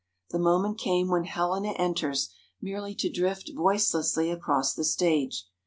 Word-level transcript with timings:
The 0.31 0.39
moment 0.39 0.79
came 0.79 1.09
when 1.09 1.25
Helena 1.25 1.73
enters, 1.73 2.33
merely 2.59 2.95
to 2.95 3.07
drift 3.11 3.51
voicelessly 3.55 4.31
across 4.31 4.73
the 4.73 4.83
stage. 4.83 5.45